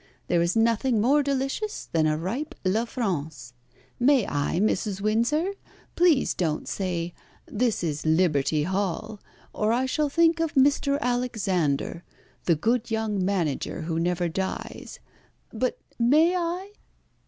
[0.29, 3.53] There is nothing more delicious than a ripe La France.
[3.99, 4.99] May I, Mrs.
[4.99, 5.53] Windsor?
[5.95, 7.13] Please don't say
[7.45, 9.19] 'this is liberty hall,'
[9.53, 10.99] or I shall think of Mr.
[11.01, 12.03] Alexander,
[12.45, 14.97] the good young manager who never dies
[15.53, 16.71] but may I?"